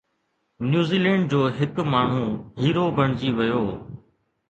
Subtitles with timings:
[0.69, 2.25] New Zealand جو هڪ ماڻهو
[2.65, 3.65] هيرو بڻجي ويو